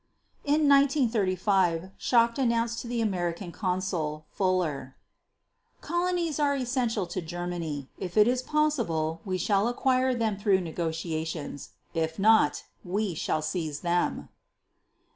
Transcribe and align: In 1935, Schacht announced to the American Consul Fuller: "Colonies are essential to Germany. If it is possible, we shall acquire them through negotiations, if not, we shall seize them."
In 0.43 0.67
1935, 0.67 1.91
Schacht 1.99 2.39
announced 2.39 2.79
to 2.79 2.87
the 2.87 3.01
American 3.01 3.51
Consul 3.51 4.25
Fuller: 4.31 4.95
"Colonies 5.81 6.39
are 6.39 6.55
essential 6.55 7.05
to 7.05 7.21
Germany. 7.21 7.87
If 7.99 8.17
it 8.17 8.27
is 8.27 8.41
possible, 8.41 9.21
we 9.25 9.37
shall 9.37 9.67
acquire 9.67 10.15
them 10.15 10.37
through 10.39 10.61
negotiations, 10.61 11.73
if 11.93 12.17
not, 12.17 12.63
we 12.83 13.13
shall 13.13 13.43
seize 13.43 13.81
them." 13.81 14.29